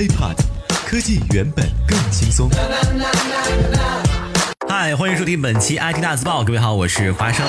[0.00, 0.34] HiPod，
[0.86, 2.48] 科技原本更轻松。
[4.66, 6.42] 嗨，欢迎收听本期 IT 大字报。
[6.42, 7.46] 各位好，我是华生。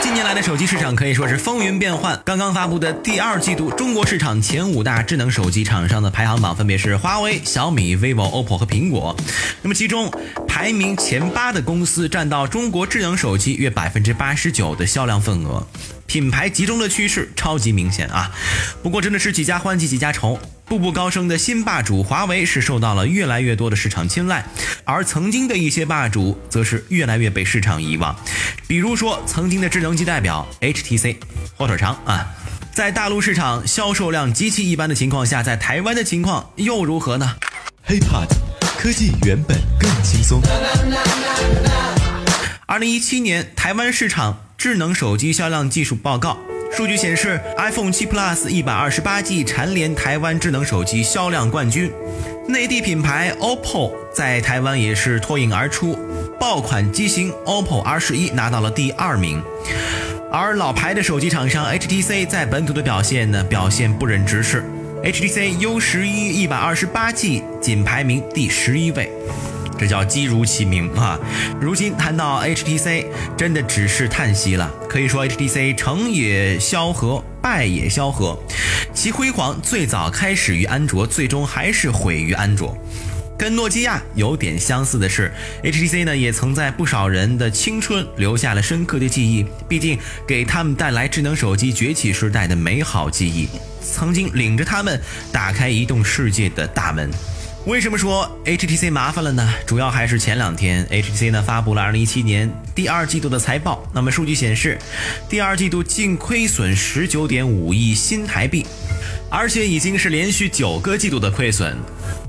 [0.00, 2.18] 近年来的手机市场可以说是风云变幻。
[2.24, 9.14] 刚刚发布的第二季度中国市场前五大智能手机厂商的排行榜分别是华为、小米、vivo、OPPO 和苹果。
[9.60, 10.10] 那么其中
[10.54, 15.66] 排名前八的公司占到中国智能手机约百分之八十九的销量份额。
[16.06, 18.30] 品牌集中的趋势超级明显啊！
[18.82, 24.44] 不过真的是几家欢喜几家愁，步步高升的新霸主华为是受到了越来越多的市场青睐，
[24.84, 28.14] 而曾经的一些霸主则是越来越被市场遗忘。
[28.66, 31.16] 比如说曾经的智能机代表 HTC，
[31.56, 32.28] 火腿肠啊，
[32.74, 37.36] 在大陆市场销售量极其一般的情况下，在台湾的情况又如何呢
[37.88, 38.28] ？HiPod，
[38.82, 40.42] 科技原本更轻松。
[42.66, 44.36] 二零一七年台湾市场。
[44.58, 46.36] 智能手机销量技术报告
[46.72, 51.90] 数据显示，iPhone 7 Plus 一百二十八 G 蝉联台湾智能手机销量冠军。
[52.48, 55.96] 内地品牌 OPPO 在台湾也是脱颖而出，
[56.40, 59.42] 爆款机型 OPPO R 十一拿到了第二名。
[60.32, 64.64] 而老牌的手机厂商 HTC 在本土的表现呢，表现不忍直视
[65.02, 69.10] ，HTC U 十一一百二十八 G 仅排名第十一位。
[69.78, 71.18] 这叫机如其名啊！
[71.60, 74.72] 如今谈到 HTC，真的只是叹息了。
[74.88, 78.38] 可以说，HTC 成也萧何，败也萧何。
[78.94, 82.76] 其辉煌最早开始于安卓，最终还是毁于安卓。
[83.42, 85.32] 跟诺基亚有点相似的是
[85.64, 93.48] ，HTC 呢也曾在不少人的青春留下了深刻的记忆，毕竟给他们带来智能手机崛起时代的美好记忆，
[93.84, 97.10] 曾经领着他们打开移动世界的大门。
[97.66, 99.52] 为什么说 HTC 麻烦了呢？
[99.66, 103.84] 主要还是前两天 HTC 呢发布了2017年第二季度的财报。
[103.92, 104.78] 那么数据显示，
[105.28, 108.64] 第二季度净亏损19.5亿新台币，
[109.28, 111.76] 而且已经是连续九个季度的亏损。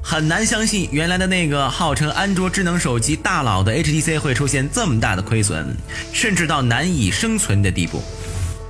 [0.05, 5.73] 很难相信，原来的那个号称安卓智能手机大佬的 HTC 会出现这么大的亏损，
[6.11, 8.03] 甚至到难以生存的地步。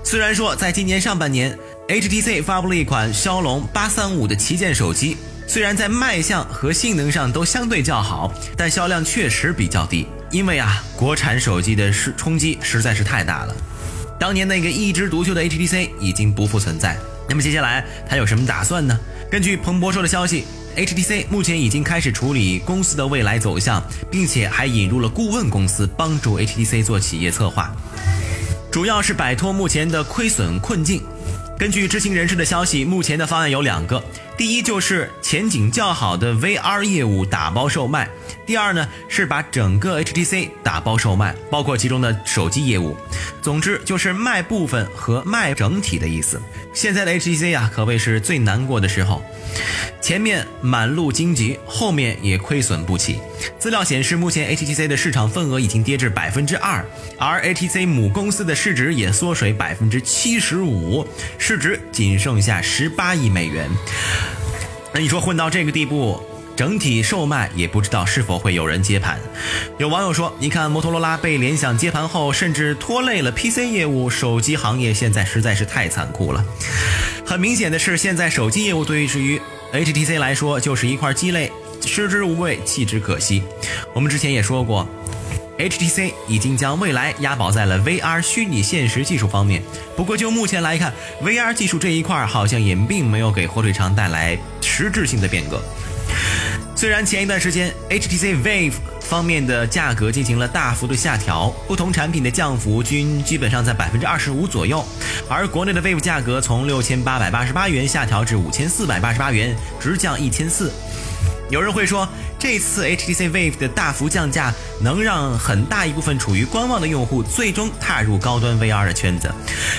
[0.03, 1.57] 虽然说在今年上半年
[1.87, 5.17] ，HTC 发布了一款骁龙835的旗舰手机。
[5.47, 10.07] 虽然在卖相和性能上都相对较好，但销量确实比较低。
[10.29, 13.55] 因为啊，国产手机的是冲击实在是太大了。
[14.19, 16.95] 当年那个一枝独秀的 HTC 已经不复存在。
[17.27, 18.97] 那么接下来他有什么打算呢？
[19.31, 20.45] 根据彭博社的消息
[20.75, 27.75] ，HTC 目前已经开始处理公司的未来走向，并且还引入了顾问公司帮助 HTC 做企业策划，
[28.71, 31.01] 主要是摆脱目前的亏损困境。
[31.57, 34.03] 根据知情人士的消息，目前的方案有两个。
[34.35, 38.09] 第一就是前景较好的 VR 业务打包售卖，
[38.45, 42.95] 第二呢是把整个 HTC 打包售卖，包括其中的手机业务。
[43.41, 46.41] 总之就是卖部分和卖整体的意思。
[46.73, 49.23] 现在的 HTC 啊，可谓是最难过的时候，
[50.01, 53.19] 前面满路荆棘，后面也亏损不起。
[53.59, 56.83] 资料显示，目前 HTC 的市场份额已经跌至百分之二，
[57.17, 61.07] 而 HTC 母公司的市值也缩水百分之七十五，
[61.37, 63.69] 市值仅剩下十八亿美元。
[64.93, 66.23] 那你说混到这个地步，
[66.55, 69.19] 整体售卖也不知道是否会有人接盘。
[69.77, 76.45] 有网友说，你看摩托罗拉被联想接盘后，甚至拖累了 PC 业务，手机行业现在实在是太残酷了。
[77.25, 79.41] 很明显的是，现在手机业务对于
[79.73, 81.51] HTC 来说就是一块鸡肋，
[81.85, 83.43] 食之无味，弃之可惜。
[83.93, 84.87] 我们之前也说过。
[85.55, 89.61] HTC 已经将未来押宝在了 VR 虚拟现实技术方面，
[89.95, 90.91] 不过就目前来看
[91.21, 95.61] ，VR 技术这一块好像也并没有给火腿肠带来实质性的变革。
[96.83, 104.85] 虽然前一段时间 HTC Vive 方面的价格进行了大幅度下调，不同产品的降幅均基本上在百分之二十五左右，
[105.29, 110.73] 而国内的 Vive 价格从六千八百八十八元下调至五千四百八十八元，直降一千四。
[111.53, 112.09] 有人会说。
[112.39, 119.33] 这次 HTC Vive 的大幅降价，能让很大一部分处于观望的用户最终踏入高端 VR 的圈子。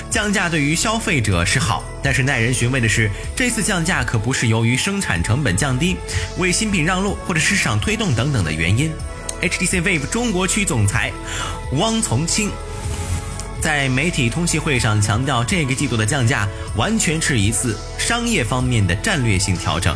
[0.09, 5.95] 降价对于消费者是好，但是耐人寻味的是，这次降价可不是由于生产成本降低、
[6.39, 8.91] 为新品让路或者市场推动等等的原因。
[9.43, 11.11] HTC Vive 中国区总裁
[11.73, 12.49] 汪从清
[13.61, 19.95] 在媒体通气会上强调，这个季度的降价完全是一次商业方面的战略性调整。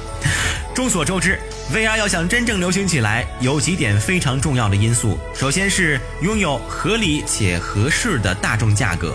[0.76, 1.40] 众所周知。
[1.72, 5.20] VR 要想真正流行起来，有几点非常重要的因素。
[5.36, 9.14] 首先是拥有合理且合适的大众价格，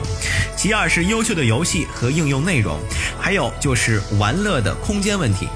[0.56, 2.78] 其二是优秀的游戏和应用内容，
[3.18, 5.48] 还有就是玩乐的空间问题。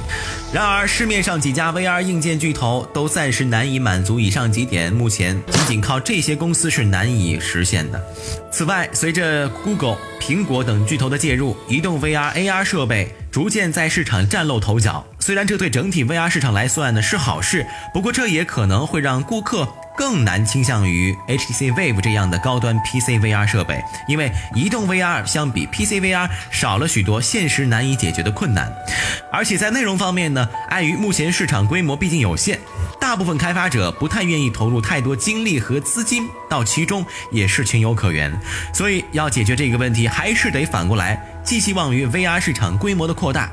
[0.53, 8.03] 然而，市面上几家 VR 硬件巨头都暂时难以满足以上几点，目前仅仅靠这些公司是难以实现的。
[8.51, 15.07] 此外，随着 Google、苹果等巨头的介入，移动 VR、AR 设备逐渐在市场崭露头角。
[15.29, 19.69] 虽然这对整体 VR 市场来算呢是好事，不过这也可能会让顾客。
[19.95, 28.73] 更难倾向于 HTC Vive 这样的高端 PC VR 设备，因为移动 VR 相比 PC VR 少了许多现实难以解决的困难，
[29.33, 32.61] 而且在内容方面呢，碍于目前市场规模毕竟有限，
[33.01, 38.33] 大部分开发者不太愿意投入太多精力和资金到其中，也是情有可原。
[38.73, 43.51] 所以要解决这个问题，还是得反过来寄希望于 VR 市场规模的扩大。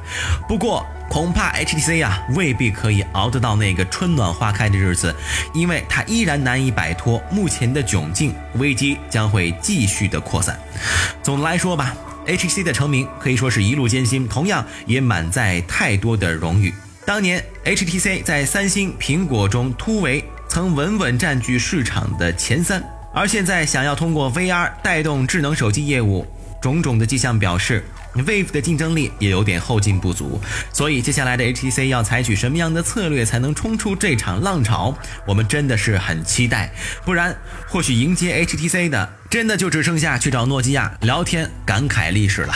[0.48, 5.16] 不过，恐怕 HTC 啊未必可以熬得到那个春暖花开的日子，
[5.54, 10.60] 因为它依然难以摆脱目前的窘境，危机将会继续的扩散。
[11.22, 11.96] 总的来说吧
[12.26, 16.74] ，HTC 的成名可以说是一路艰辛，同样也满载太多的荣誉。
[17.06, 26.26] 当年 HTC 在三星、苹果中突围，曾稳稳占据市场的前三，而现在想要通过 VR 带动智能手机业务，
[26.60, 27.86] 种种的迹象表示。
[28.16, 30.40] Wave 的竞争力也有点后劲不足，
[30.72, 34.98] 所以接下来的 HTC 要采取什么样的策略才能冲出这场浪潮？
[35.28, 36.72] 我们真的是很期待，
[37.04, 37.36] 不然
[37.68, 42.56] 或许迎接 HTC 的真的就只剩下去找诺基亚聊天感慨历史了。